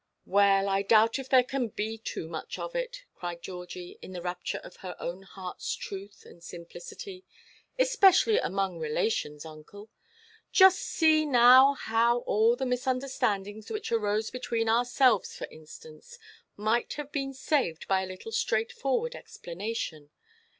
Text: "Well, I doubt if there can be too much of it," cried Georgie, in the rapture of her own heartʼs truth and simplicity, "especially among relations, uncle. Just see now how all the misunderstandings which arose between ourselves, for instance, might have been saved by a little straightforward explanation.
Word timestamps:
"Well, 0.25 0.67
I 0.67 0.81
doubt 0.81 1.19
if 1.19 1.29
there 1.29 1.43
can 1.43 1.67
be 1.67 1.99
too 1.99 2.27
much 2.27 2.57
of 2.57 2.73
it," 2.75 3.05
cried 3.13 3.43
Georgie, 3.43 3.99
in 4.01 4.13
the 4.13 4.21
rapture 4.23 4.57
of 4.63 4.77
her 4.77 4.95
own 4.99 5.23
heartʼs 5.23 5.77
truth 5.77 6.23
and 6.25 6.43
simplicity, 6.43 7.23
"especially 7.77 8.39
among 8.39 8.79
relations, 8.79 9.45
uncle. 9.45 9.91
Just 10.51 10.79
see 10.79 11.23
now 11.23 11.73
how 11.75 12.21
all 12.21 12.55
the 12.55 12.65
misunderstandings 12.65 13.69
which 13.69 13.91
arose 13.91 14.31
between 14.31 14.67
ourselves, 14.67 15.35
for 15.37 15.45
instance, 15.51 16.17
might 16.57 16.93
have 16.93 17.11
been 17.11 17.31
saved 17.31 17.87
by 17.87 18.01
a 18.01 18.07
little 18.07 18.31
straightforward 18.31 19.13
explanation. 19.13 20.09